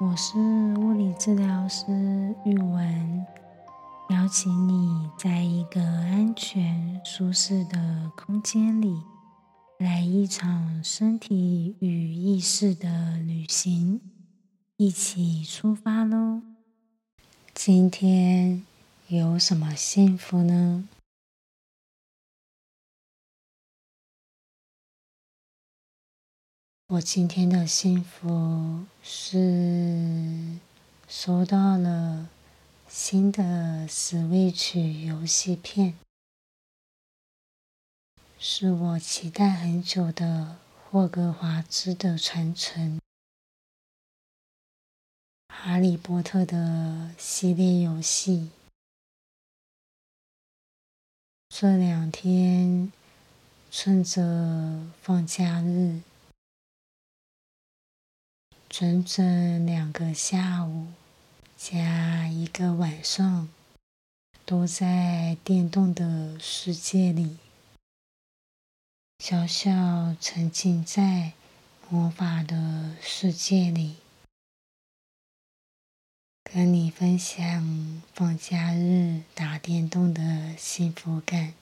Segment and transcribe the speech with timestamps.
[0.00, 0.38] 我是
[0.78, 1.84] 物理治疗师
[2.46, 3.26] 玉文，
[4.08, 8.96] 邀请你在一个安全、舒适的空间里，
[9.76, 14.00] 来一场身体与意识的旅行，
[14.78, 16.40] 一起出发喽！
[17.52, 18.62] 今天
[19.08, 20.88] 有什么幸福呢？
[26.90, 30.58] 我今天的幸福是
[31.06, 32.28] 收到了
[32.88, 35.96] 新的 Switch 游戏片，
[38.40, 40.56] 是我期待很久的
[40.90, 43.00] 霍格华兹的传承，
[45.46, 48.50] 哈利波特的系列游戏。
[51.50, 52.90] 这两天
[53.70, 56.00] 趁着放假日。
[58.70, 60.92] 整整两个下午
[61.56, 63.48] 加一个晚上，
[64.46, 67.38] 都在电动的世界里，
[69.18, 71.32] 小小沉浸在
[71.88, 73.96] 魔法的世界里，
[76.44, 81.54] 跟你分享放假日打电动的幸福感。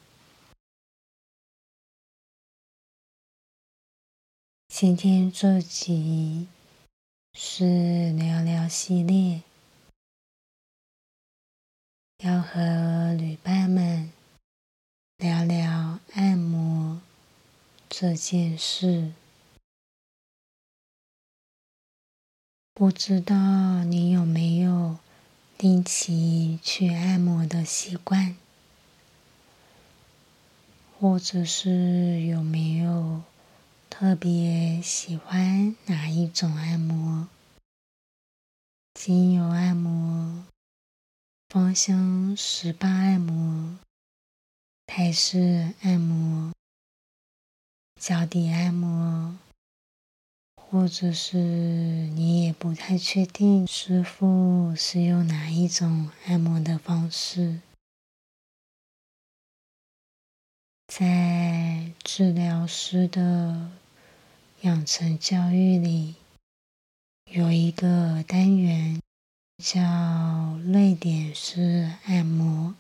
[4.69, 6.49] 今天这集。
[7.41, 9.43] 是聊聊系列，
[12.25, 14.11] 要和旅伴们
[15.19, 17.01] 聊聊按摩
[17.89, 19.13] 这件事。
[22.75, 24.97] 不知道你有没有
[25.57, 28.35] 定期去按摩的习惯，
[30.99, 33.23] 或者是有没有？
[34.01, 37.27] 特别喜欢哪一种按摩？
[38.95, 40.47] 精油按摩、
[41.49, 43.77] 芳香十八按摩、
[44.87, 46.53] 泰式按摩、
[48.01, 49.37] 脚底按摩，
[50.55, 57.63] 或者是你也不太确定师傅是用哪一种按摩的方式，
[60.87, 63.73] 在治疗师的。
[64.63, 66.17] 养成教育里
[67.31, 69.01] 有一个单元
[69.63, 72.75] 叫泪点式按摩，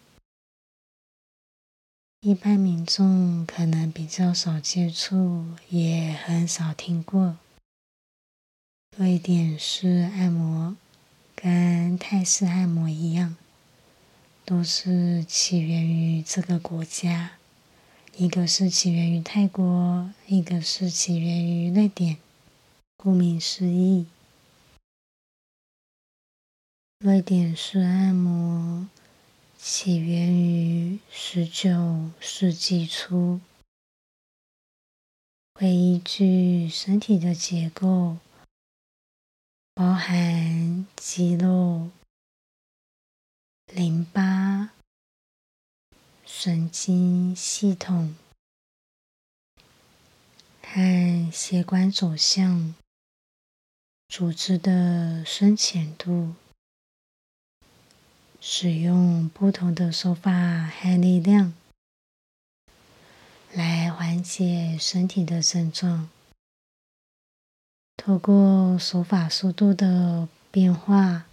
[2.20, 7.36] 一般民众可能比较少接触，也很少听过。
[8.96, 10.76] 瑞典式按摩
[11.36, 13.36] 跟泰式按摩一样，
[14.44, 17.37] 都是起源于这个国家。
[18.20, 22.16] 一个是起源于泰国，一个是起源于瑞典。
[22.96, 24.06] 顾名思义，
[26.98, 28.88] 瑞典式按摩
[29.56, 33.40] 起源于十九世纪初，
[35.54, 38.16] 会依据身体的结构，
[39.74, 41.88] 包含肌肉、
[43.72, 44.27] 淋巴。
[46.40, 48.14] 神经系统
[50.62, 52.76] 和血管走向、
[54.08, 56.36] 组织的深浅度，
[58.40, 60.30] 使用不同的手法
[60.64, 61.54] 和力量
[63.52, 66.08] 来缓解身体的症状。
[67.96, 71.26] 透过手法速度的变化，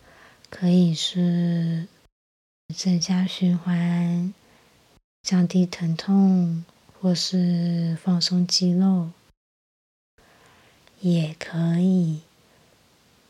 [0.50, 1.88] 可以是
[2.76, 4.34] 增加循环。
[5.26, 6.64] 降低疼痛，
[7.02, 9.10] 或是放松肌肉，
[11.00, 12.22] 也可以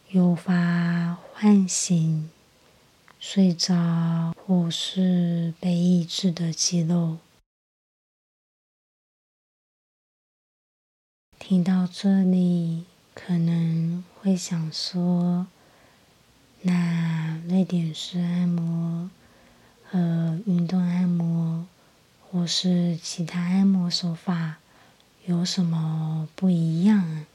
[0.10, 2.30] 诱发唤醒
[3.18, 7.20] 睡着或是被抑制的肌肉。
[11.40, 12.84] 听到这里，
[13.14, 15.48] 可能会想说
[16.64, 19.10] ：“那瑞典式按摩
[19.90, 21.66] 和运动按摩？”
[22.36, 24.58] 或是其他按摩手法
[25.26, 27.26] 有什么不一样？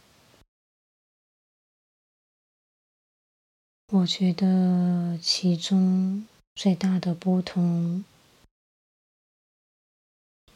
[3.95, 8.05] 我觉得其中最大的不同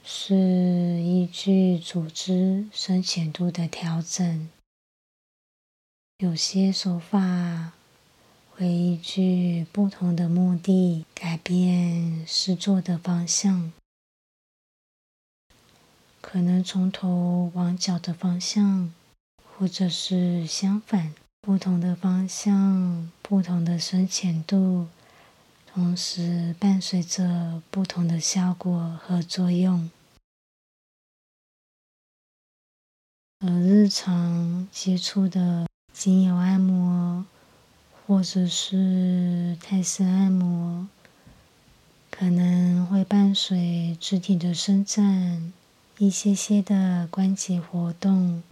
[0.05, 4.51] 是依据组织深浅度的调整，
[6.19, 7.73] 有些手法
[8.51, 13.73] 会依据不同的目的改变施作的方向。
[16.35, 18.93] 可能从头往脚的方向，
[19.57, 24.89] 或者是相反，不同的方向、不同的深浅度，
[25.65, 29.89] 同时伴随着不同的效果和作用。
[33.39, 37.25] 而日常接触的精油按摩，
[38.09, 40.89] 或者是泰式按摩，
[42.11, 45.53] 可能会伴随肢体的伸展，
[45.99, 48.43] 一些些的关节活动，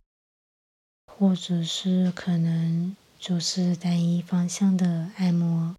[1.06, 5.74] 或者是可能就是单一方向的按摩，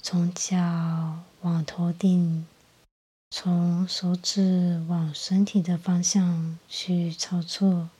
[0.00, 2.46] 从脚往头顶，
[3.30, 7.90] 从手指往身体的方向去操作。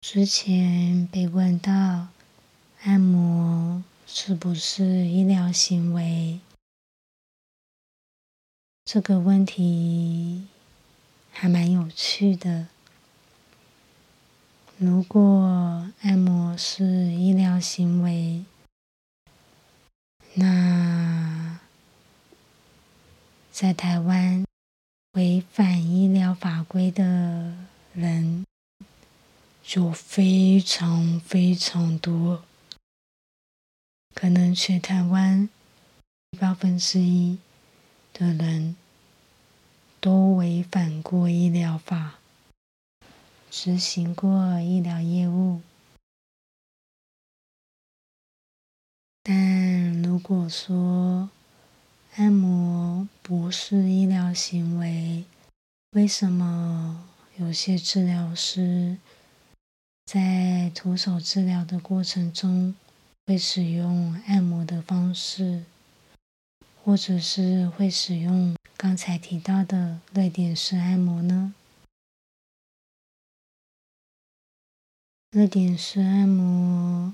[0.00, 2.08] 之前被问到
[2.82, 6.38] 按摩是不是医疗行为，
[8.90, 10.46] 这个问题
[11.30, 12.68] 还蛮有趣的。
[14.78, 18.46] 如果按摩是医疗行为，
[20.32, 21.60] 那
[23.52, 24.46] 在台湾
[25.12, 27.54] 违反医疗法规的
[27.92, 28.46] 人。
[29.62, 32.42] 就非常非常多，
[34.14, 35.50] 可能全台湾
[36.40, 37.38] 八分之一
[38.18, 38.74] 的人
[40.00, 42.18] 都违反过医疗法，
[43.48, 45.60] 执行过医疗业务。
[49.22, 51.30] 但如果说
[52.16, 55.24] 按摩不是医疗行为，
[55.92, 57.06] 为什么
[57.36, 58.98] 有些治疗师？
[60.06, 62.74] 在徒手治疗的过程中，
[63.26, 65.62] 会使用按摩的方式，
[66.88, 71.52] 或者是会使用刚才提到的热点式按摩呢？
[75.30, 77.12] 热点式按摩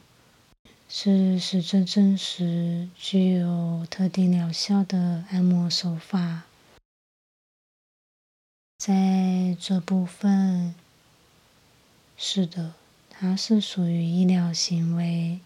[0.89, 6.45] 是实证证实具有特定疗效的按摩手法，
[8.79, 10.77] 在这部分，
[12.17, 12.75] 是的。
[13.11, 15.41] 它是属于医疗行为。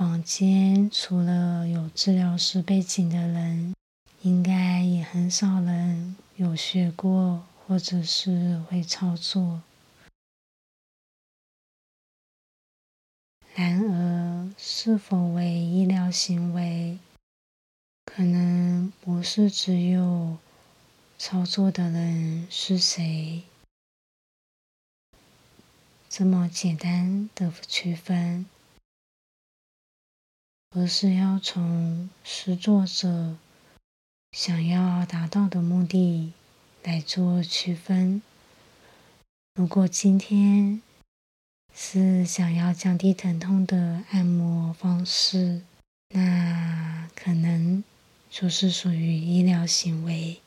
[0.00, 3.74] 坊间除了有治疗师背景的人，
[4.22, 9.60] 应该也很少人有学过或者是会操作。
[13.54, 16.98] 然而，是否为医疗行为，
[18.06, 20.38] 可能不是只有
[21.18, 23.42] 操作的人是谁。
[26.08, 28.46] 这么简单的区分，
[30.70, 33.36] 而是要从施作者
[34.32, 36.32] 想要达到的目的
[36.84, 38.22] 来做区分。
[39.54, 40.80] 如果今天
[41.74, 45.62] 是想要降低疼痛的按摩方式，
[46.10, 47.82] 那可能
[48.30, 50.40] 就是属于医疗行为，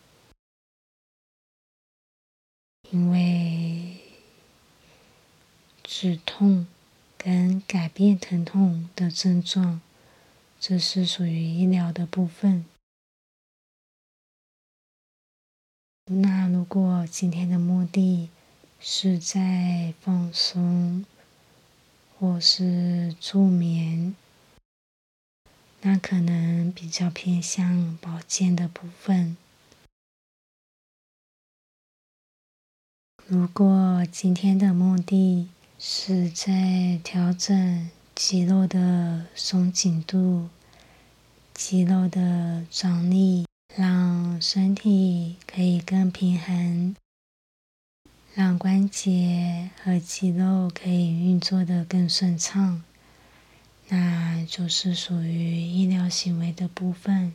[2.92, 3.98] 因为。
[5.86, 6.66] 止痛
[7.18, 9.80] 跟改变疼痛的症状，
[10.66, 12.64] 这是属于医疗的部分。
[16.06, 18.30] 那如果今天的目的
[18.80, 21.06] 是在放松
[22.18, 24.16] 或是助眠，
[25.82, 29.36] 那可能比较偏向保健的部分。
[33.28, 40.48] 如果今天的目的，是在调整肌肉的松紧度、
[41.54, 46.96] 肌肉的张力，让身体可以更平衡，
[48.36, 52.84] 让关节和肌肉可以运作的更顺畅，
[53.90, 57.34] 那就是属于医疗行为的部分。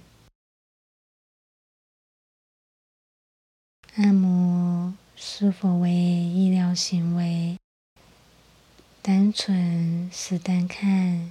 [3.97, 7.59] 按摩是否为医疗行为？
[9.09, 11.31] 单纯是单看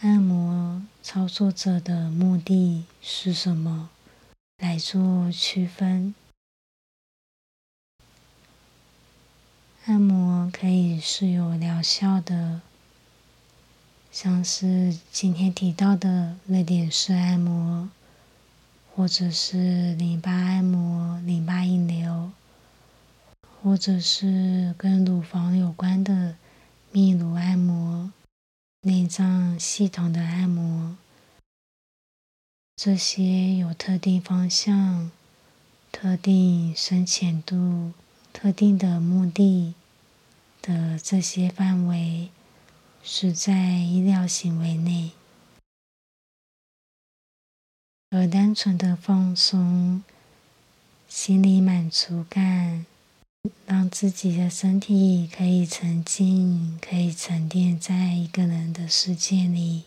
[0.00, 3.90] 按摩操作者的目的是什么
[4.56, 6.14] 来做区分。
[9.84, 12.62] 按摩可以是有疗效的，
[14.10, 17.90] 像是今天提到的热点式按摩，
[18.94, 22.32] 或者是淋巴按摩、淋巴引流，
[23.62, 26.34] 或者是跟乳房有关的。
[26.96, 28.10] 泌乳按摩、
[28.80, 30.96] 内脏系统的按摩，
[32.74, 35.10] 这些有特定方向、
[35.92, 37.92] 特定深浅度、
[38.32, 39.74] 特定的目的
[40.62, 42.30] 的这些范围
[43.02, 45.10] 是在医疗行为内，
[48.08, 50.02] 而单纯的放松、
[51.06, 52.86] 心理满足感。
[53.66, 59.84] 让自己的身体可以沉浸、可以沉淀在一个人的世界里，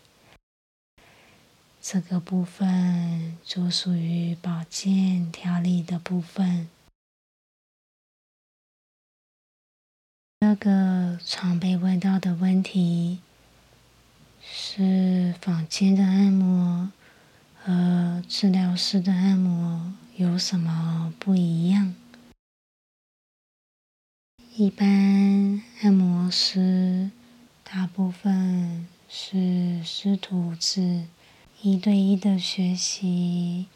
[1.80, 6.68] 这个部分就属于保健调理的部分。
[10.40, 13.20] 那个常被问到的问题
[14.40, 16.90] 是：房间的按摩
[17.62, 21.94] 和治疗师的按摩有什么不一样？
[24.60, 27.10] 一般按摩师
[27.64, 31.06] 大部分是师徒制，
[31.62, 33.68] 一对一的学习，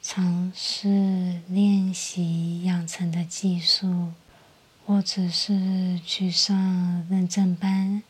[0.00, 4.12] 尝试练习养成的技术，
[4.86, 8.04] 或者是去上认证班、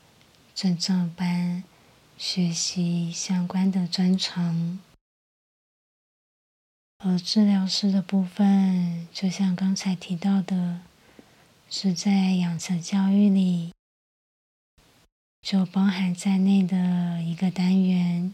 [0.54, 1.64] 证照班，
[2.18, 4.78] 学习相关的专长。
[6.98, 10.80] 而治疗师的部分，就像刚才提到的。
[11.68, 13.72] 是在养成教育里，
[15.42, 18.32] 就包含在内的一个单元。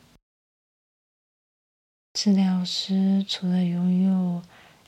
[2.12, 4.42] 治疗师除了拥有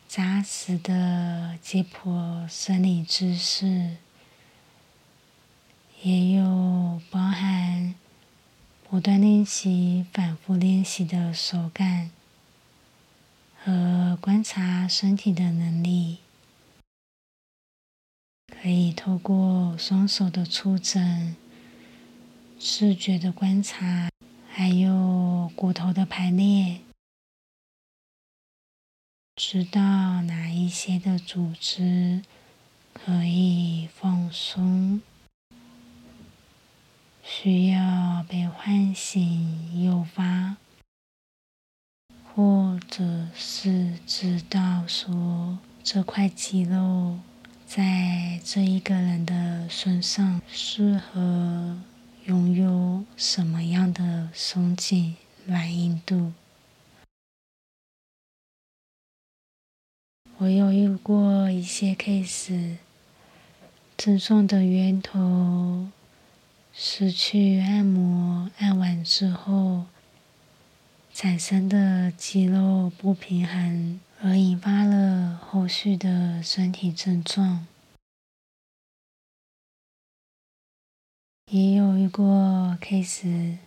[0.06, 3.96] 扎实的解剖生理知识，
[6.02, 7.94] 也有包含
[8.88, 12.10] 不断练习、反复练习的手感
[13.64, 16.18] 和观察身体的能力。
[18.64, 21.36] 可以透过双手的触诊、
[22.58, 24.08] 视觉的观察，
[24.48, 26.80] 还有骨头的排列，
[29.36, 32.22] 知道哪一些的组织
[32.94, 35.02] 可以放松，
[37.22, 40.56] 需要被唤醒、诱发，
[42.34, 47.18] 或者是知道说这块肌肉。
[47.66, 51.76] 在这一个人的身上，适合
[52.26, 55.16] 拥有什么样的松紧
[55.46, 56.32] 软硬度？
[60.38, 62.76] 我有遇过一些 case，
[63.96, 65.88] 症状的源头
[66.72, 69.86] 是去按摩，按完之后
[71.12, 74.00] 产生的肌肉不平衡。
[74.26, 77.66] 而引发了后续的身体症状，
[81.52, 83.58] 也有一个 case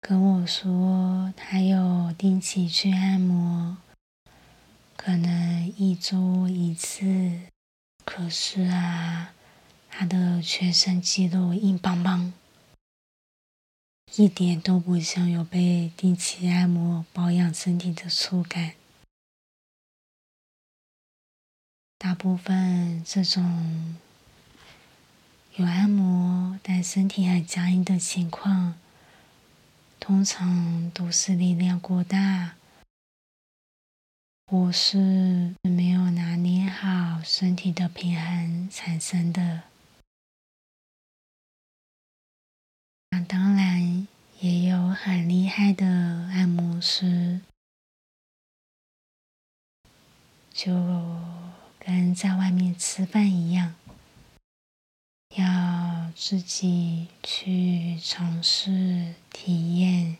[0.00, 3.78] 跟我说，他有定期去按摩，
[4.96, 7.40] 可能一周一次，
[8.04, 9.34] 可是啊，
[9.90, 12.32] 他的全身肌肉硬邦邦，
[14.14, 18.74] 一点都不像有被定期按摩保养身体的触感。
[21.98, 23.96] 大部分这种
[25.56, 28.74] 有按摩但身体很僵硬的情况，
[29.98, 32.54] 通常都是力量过大，
[34.46, 39.62] 或是没有拿捏好身体的平衡产生的。
[43.10, 44.06] 那当然
[44.40, 47.40] 也有很厉害的按摩师，
[50.52, 51.45] 就。
[51.86, 53.76] 跟在外面吃饭一样，
[55.36, 60.16] 要自己去尝试体验，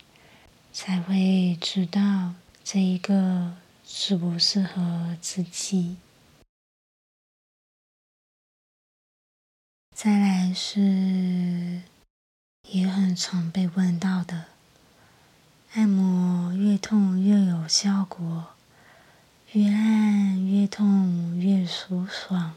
[0.71, 5.97] 才会知道这一个适不适合自己。
[9.93, 11.81] 再来是
[12.69, 14.45] 也很常被问到的，
[15.73, 18.56] 按摩越痛越有效果。
[19.53, 22.53] 越按越痛越舒爽，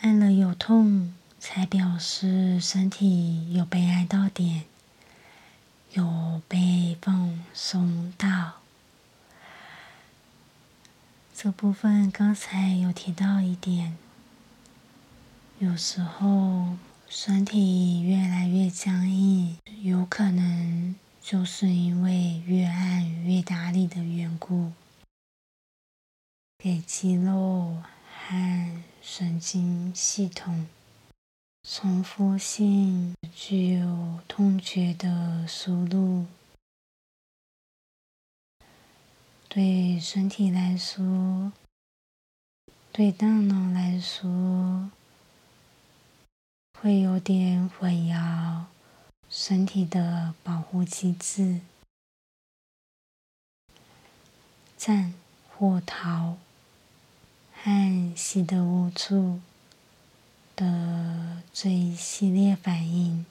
[0.00, 4.64] 按了有痛，才表示身体有被按到点，
[5.92, 8.54] 有被放松到。
[11.32, 13.96] 这部分刚才有提到一点，
[15.60, 16.76] 有时候
[17.08, 20.96] 身体越来越僵硬，有可能。
[21.22, 24.72] 就是因为越按越大力的缘故，
[26.58, 30.66] 给肌肉和神经系统
[31.62, 36.26] 重复性具有痛觉的输入，
[39.48, 41.52] 对身体来说
[42.90, 44.90] 对大脑来说
[46.80, 48.64] 会有点混淆。
[49.30, 51.60] 身体的保护机制，
[54.76, 55.14] 战
[55.48, 56.36] 或逃
[57.54, 59.40] 和习得无助
[60.56, 63.24] 的这一系列反应。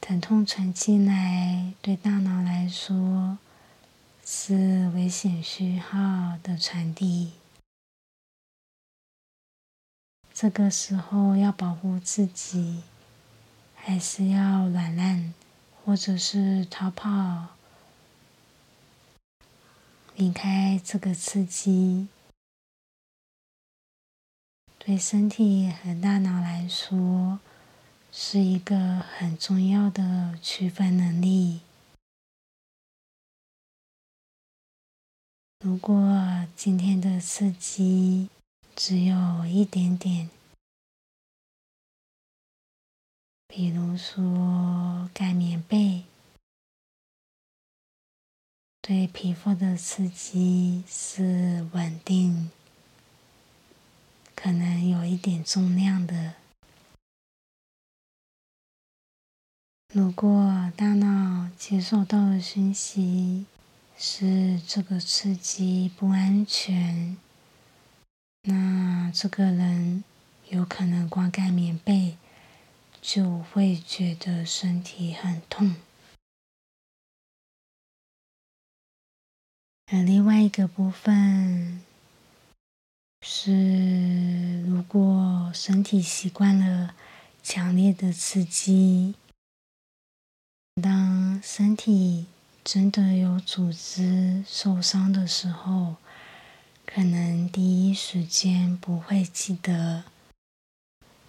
[0.00, 3.38] 疼痛传进来，对大脑来说
[4.24, 7.32] 是危险讯号的传递。
[10.38, 12.82] 这个时候要保护自己，
[13.74, 15.32] 还是要软烂，
[15.82, 17.54] 或者是逃跑，
[20.14, 22.08] 离开这个刺激？
[24.78, 27.40] 对身体和大脑来说。
[28.18, 31.60] 是一个很重要的区分能力。
[35.60, 38.30] 如果今天的刺激
[38.76, 40.28] 只有一点点，
[43.48, 46.04] 比如说盖棉被，
[48.82, 52.50] 对皮肤的刺激是稳定，
[54.34, 56.34] 可能有一点重量的。
[59.94, 63.46] 如果大脑接受到的讯息
[63.96, 67.16] 是这个刺激不安全，
[68.48, 70.04] 那这个人
[70.50, 72.16] 有可能光盖棉被
[73.02, 75.74] 就会觉得身体很痛。
[79.86, 81.82] 而另外一个部分
[83.22, 86.94] 是，如果身体习惯了
[87.42, 89.16] 强烈的刺激。
[90.80, 92.26] 当身体
[92.62, 95.96] 真的有组织受伤的时候，
[96.96, 100.04] 可能第一时间不会记得，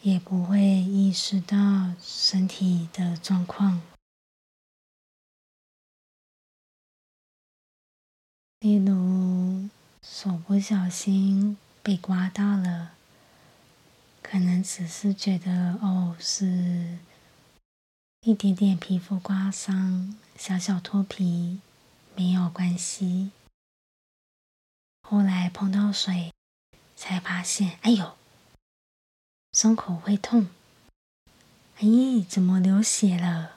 [0.02, 3.82] 也不会意识到身体的状况。
[8.62, 9.68] 例如，
[10.02, 12.94] 手不小心被刮到了，
[14.22, 17.00] 可能只是觉得哦是。
[18.22, 21.60] 一点点皮肤刮伤，小小脱皮，
[22.16, 23.32] 没有关系。
[25.10, 26.34] 后来碰到水，
[26.94, 28.18] 才发现，哎呦，
[29.54, 30.50] 伤口会痛。
[31.78, 31.88] 哎，
[32.28, 33.56] 怎么流血了？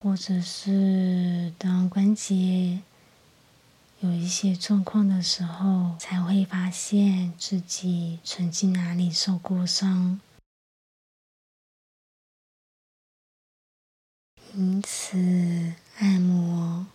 [0.00, 2.80] 或者是当关节
[4.00, 10.18] 有一些状况的时候，才会发现自己曾经哪里受过伤。
[14.54, 16.86] 因此，按摩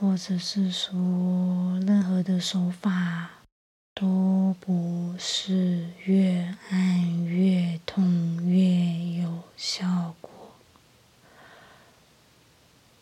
[0.00, 3.42] 或者是说任何的手法，
[3.94, 10.30] 都不是越按越痛越有效果。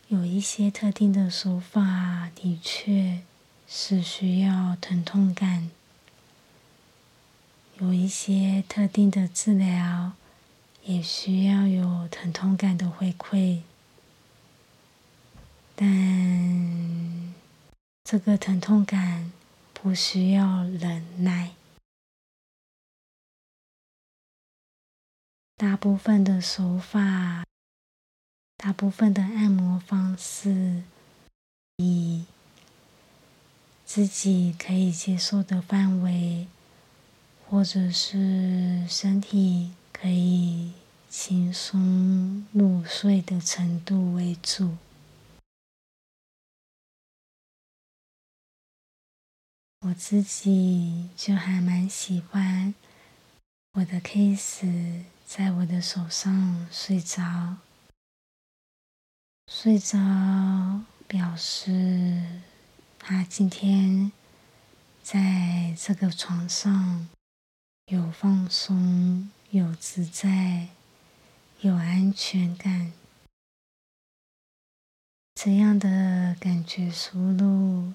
[0.09, 3.21] 有一些特定的手法，的确
[3.69, 5.71] 是需要疼痛感；
[7.79, 10.15] 有一些特定的治疗，
[10.83, 13.61] 也需要有疼痛感的回馈。
[15.81, 17.35] 但
[18.03, 19.31] 这个疼痛感
[19.73, 21.53] 不需要忍耐。
[25.57, 27.45] 大部分的手法，
[28.57, 30.83] 大部分的按摩方式，
[31.77, 32.25] 以
[33.85, 36.49] 自己可以接受的范围，
[37.49, 40.73] 或者是身体可以
[41.09, 44.77] 轻松入睡的程度为主。
[49.89, 52.75] 我自己就还蛮喜欢
[53.73, 57.57] 我的 case 在我的手上睡着，
[59.47, 62.23] 睡着表示
[62.99, 64.13] 他今天
[65.03, 67.09] 在这个床上
[67.87, 70.69] 有放松、有自在、
[71.63, 72.93] 有安全感，
[75.35, 77.95] 这样的感觉输入。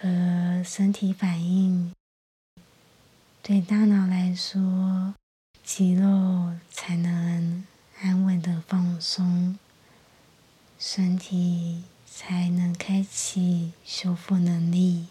[0.00, 1.92] 和身体反应，
[3.42, 5.14] 对大脑来说，
[5.64, 7.64] 肌肉才能
[8.00, 9.58] 安稳的放松，
[10.78, 15.08] 身体才能开启修复能力。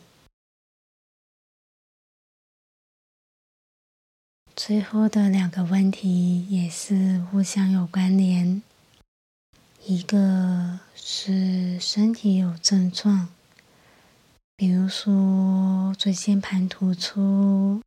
[4.55, 8.63] 最后的两个问题也是互相有关联，
[9.85, 13.27] 一个是身体有症状，
[14.57, 17.83] 比如说椎间盘突出，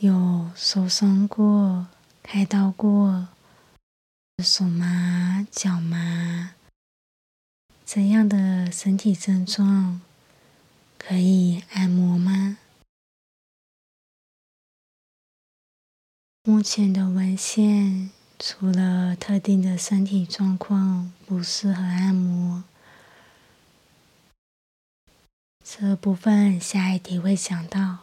[0.00, 1.86] 有受伤过、
[2.22, 3.28] 开刀过，
[4.44, 6.54] 手麻、脚麻
[7.86, 10.02] 这样的身体症状，
[10.98, 12.58] 可以按摩吗？
[16.44, 18.10] 目前的文献。
[18.42, 22.64] 除了特定的身体状况不适合按摩，
[25.72, 27.98] 这部分下一题会讲到。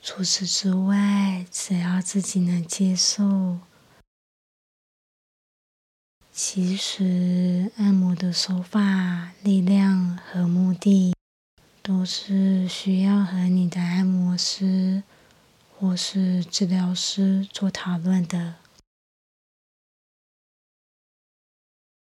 [0.00, 3.58] 除此之外，只要自己能接受，
[6.32, 11.12] 其实按摩的手法、力量和目的，
[11.82, 15.02] 都是需要和你的按摩师
[15.76, 18.54] 或是治疗师做讨论的。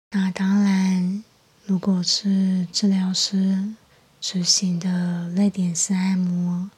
[0.10, 1.24] 那当然，
[1.64, 3.76] 如果是治疗师
[4.24, 6.72] 执行的泪点式按摩，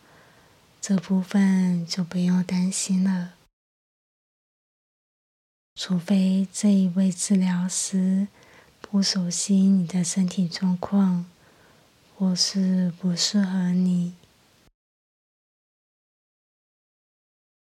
[0.82, 3.36] 这部分就不用担心了。
[5.76, 8.28] 除非这一位治疗师
[8.82, 11.28] 不熟悉你的身体状况，
[12.16, 14.16] 或是不适合你，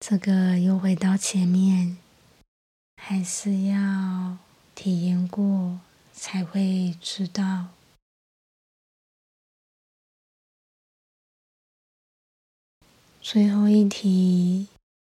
[0.02, 1.98] 这个又回到前面，
[2.98, 4.38] 还是要。
[4.74, 5.80] 体验过
[6.12, 7.68] 才会知道。
[13.24, 14.68] 最后一题：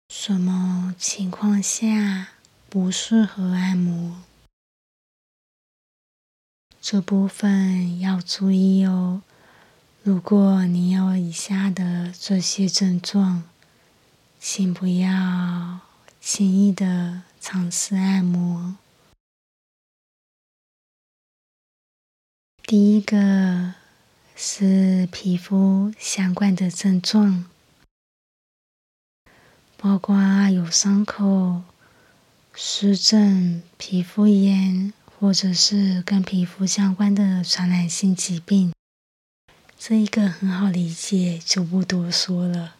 [0.08, 2.28] 什么情况下
[2.70, 4.22] 不适合按摩？
[6.80, 9.22] 这部分要注意哦。
[10.04, 13.42] 如果你有以下的这些症状，
[14.38, 15.80] 请不要
[16.20, 18.76] 轻易的尝试按摩。
[22.62, 23.74] 第一个
[24.36, 27.46] 是皮肤相关的症状，
[29.86, 30.16] 包括
[30.50, 31.62] 有伤口、
[32.52, 38.72] 湿疹、皮肤炎，或者是跟皮肤相关的传染性疾病。
[39.78, 42.74] 这一个很好理解，就不多说了。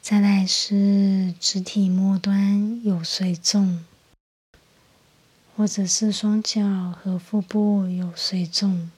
[0.00, 3.84] 再来是肢体末端有水肿。
[5.56, 8.90] 或者是双脚和腹部有水肿，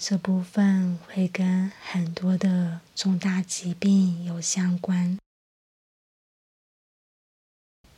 [0.00, 5.18] 这部分会跟很多的重大疾病有相关，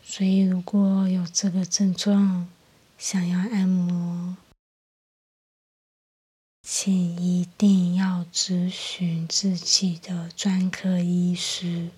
[0.02, 2.48] 所以如果有这个症状，
[2.96, 4.38] 想要按摩，
[6.62, 11.90] 请一定要咨询自己的专科医师。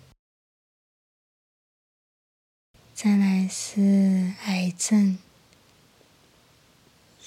[2.93, 5.19] 再来是癌症、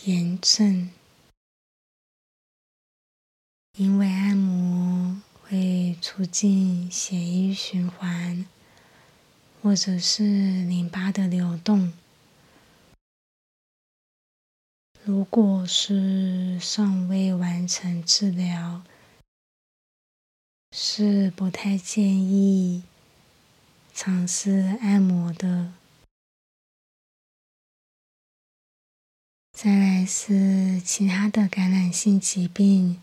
[0.03, 0.89] 炎症，
[3.77, 8.45] 因为按摩会促进血液循环，
[9.61, 10.23] 或者是
[10.63, 11.91] 淋巴的流动。
[15.03, 18.81] 如果是尚未完成治疗，
[20.71, 22.83] 是不太建议。
[23.93, 25.73] 尝试按摩的，
[29.51, 33.01] 再来是其他的感染性疾病，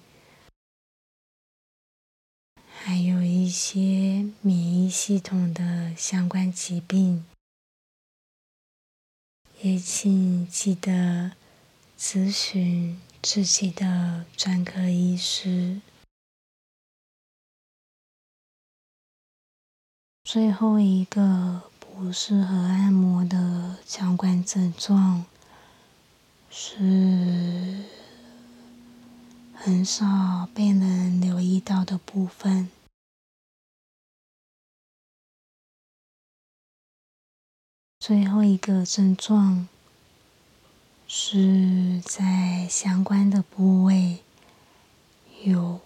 [2.85, 7.25] 还有一些免疫系统的相关疾病，
[9.61, 11.31] 也请记得
[11.97, 15.81] 咨询自己的专科医师。
[20.25, 25.25] 最后一个不适合按摩的相关症状
[26.51, 27.85] 是
[29.65, 32.69] 很少被人留意到的部分。
[38.01, 39.69] 最后一个症状
[41.07, 44.25] 是在相关的部位
[45.45, 45.81] 有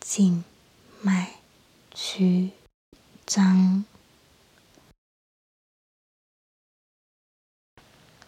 [0.00, 0.42] 静
[1.00, 1.36] 脉
[1.92, 2.50] 曲。
[3.24, 3.84] 张，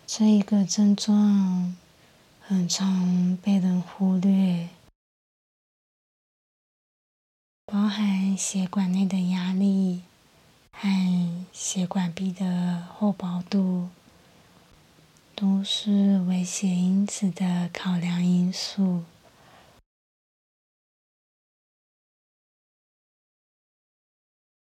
[0.06, 1.76] 这一个症状
[2.48, 4.68] 很常被人忽略，
[7.64, 10.04] 包含血管内的压力
[10.70, 13.88] 和血管壁的厚薄度，
[15.34, 19.02] 都是危险因子的考量因素。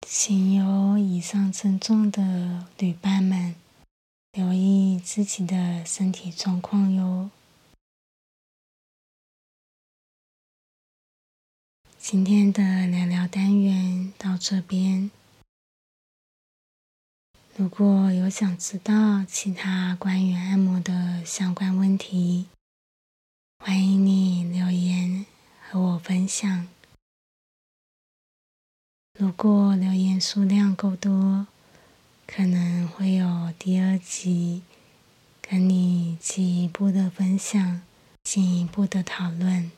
[0.08, 3.54] 请有以上症状的旅伴们
[4.32, 7.30] 留意自己的身体状况哟。
[12.08, 15.10] 今天的聊聊单元到这边。
[17.56, 22.46] 如果有想知道其他关于按摩的相关问题，
[23.58, 25.26] 欢迎你留言
[25.60, 26.68] 和我分享。
[29.18, 31.48] 如果留言数量够多，
[32.28, 34.62] 可能会有第二集
[35.42, 37.82] 跟你进一步的分享，
[38.24, 39.72] 进一步的讨论。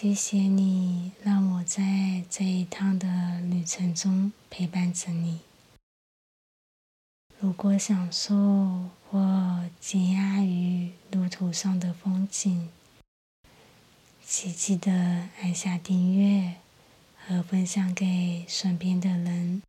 [0.00, 5.40] 谢谢你让我在这一趟的旅程中陪伴着你。
[7.40, 12.68] 如果享受或惊讶于路途上的风景，
[14.24, 14.92] 请记得
[15.40, 16.54] 按下订阅
[17.16, 19.60] 和分享给身边的人。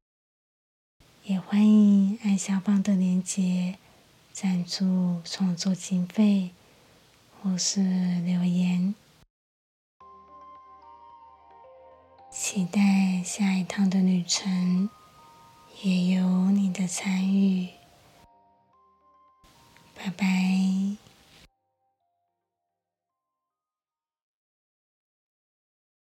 [1.23, 3.79] 也欢迎按下方的链接
[4.31, 6.51] 赞助创作经费，
[7.41, 7.81] 或是
[8.21, 8.93] 留言。
[12.41, 14.89] 期待下一趟的旅程，
[15.83, 17.67] 也有你的参与。
[19.93, 21.08] 拜拜。